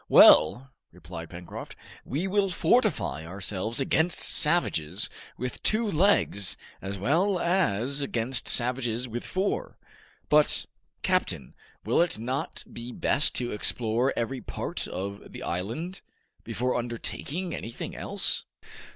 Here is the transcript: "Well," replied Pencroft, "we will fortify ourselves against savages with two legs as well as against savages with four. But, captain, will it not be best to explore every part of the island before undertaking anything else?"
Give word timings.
"Well," 0.09 0.71
replied 0.91 1.29
Pencroft, 1.29 1.75
"we 2.03 2.25
will 2.25 2.49
fortify 2.49 3.23
ourselves 3.23 3.79
against 3.79 4.17
savages 4.19 5.11
with 5.37 5.61
two 5.61 5.85
legs 5.85 6.57
as 6.81 6.97
well 6.97 7.37
as 7.37 8.01
against 8.01 8.47
savages 8.49 9.07
with 9.07 9.23
four. 9.23 9.77
But, 10.27 10.65
captain, 11.03 11.53
will 11.85 12.01
it 12.01 12.17
not 12.17 12.63
be 12.73 12.91
best 12.91 13.35
to 13.35 13.51
explore 13.51 14.11
every 14.17 14.41
part 14.41 14.87
of 14.87 15.31
the 15.33 15.43
island 15.43 16.01
before 16.43 16.73
undertaking 16.77 17.53
anything 17.53 17.95
else?" 17.95 18.45